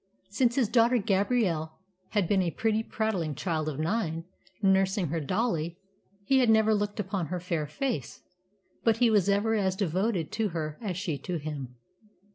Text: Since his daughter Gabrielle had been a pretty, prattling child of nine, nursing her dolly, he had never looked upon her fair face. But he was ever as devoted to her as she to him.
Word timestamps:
Since 0.31 0.55
his 0.55 0.67
daughter 0.67 0.97
Gabrielle 0.97 1.73
had 2.09 2.27
been 2.27 2.41
a 2.41 2.49
pretty, 2.49 2.81
prattling 2.81 3.35
child 3.35 3.69
of 3.69 3.77
nine, 3.77 4.23
nursing 4.59 5.09
her 5.09 5.19
dolly, 5.19 5.77
he 6.25 6.39
had 6.39 6.49
never 6.49 6.73
looked 6.73 6.99
upon 6.99 7.27
her 7.27 7.39
fair 7.39 7.67
face. 7.67 8.23
But 8.83 8.97
he 8.97 9.11
was 9.11 9.29
ever 9.29 9.53
as 9.53 9.75
devoted 9.75 10.31
to 10.31 10.49
her 10.57 10.79
as 10.81 10.97
she 10.97 11.19
to 11.19 11.37
him. 11.37 11.75